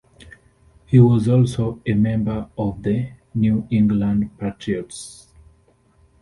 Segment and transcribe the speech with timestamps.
[0.87, 5.27] He was also a member of the New England Patriots.